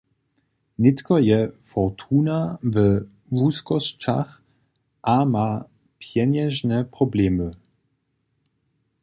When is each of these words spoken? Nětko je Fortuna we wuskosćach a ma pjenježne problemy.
Nětko 0.83 1.15
je 1.17 1.39
Fortuna 1.71 2.39
we 2.73 2.87
wuskosćach 3.37 4.31
a 5.15 5.17
ma 5.33 5.47
pjenježne 5.99 6.77
problemy. 6.95 7.49